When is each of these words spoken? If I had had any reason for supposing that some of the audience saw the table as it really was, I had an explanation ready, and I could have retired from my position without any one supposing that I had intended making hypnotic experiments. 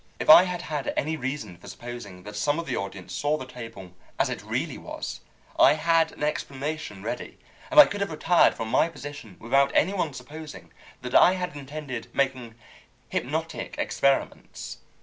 If 0.19 0.31
I 0.31 0.45
had 0.45 0.63
had 0.63 0.95
any 0.97 1.15
reason 1.15 1.57
for 1.57 1.67
supposing 1.67 2.23
that 2.23 2.35
some 2.35 2.57
of 2.57 2.65
the 2.65 2.75
audience 2.75 3.13
saw 3.13 3.37
the 3.37 3.45
table 3.45 3.91
as 4.17 4.29
it 4.31 4.41
really 4.41 4.79
was, 4.79 5.19
I 5.59 5.73
had 5.73 6.11
an 6.13 6.23
explanation 6.23 7.03
ready, 7.03 7.37
and 7.69 7.79
I 7.79 7.85
could 7.85 8.01
have 8.01 8.09
retired 8.09 8.55
from 8.55 8.69
my 8.69 8.89
position 8.89 9.37
without 9.39 9.69
any 9.75 9.93
one 9.93 10.13
supposing 10.15 10.73
that 11.03 11.13
I 11.13 11.33
had 11.33 11.55
intended 11.55 12.07
making 12.15 12.55
hypnotic 13.09 13.75
experiments. 13.77 14.79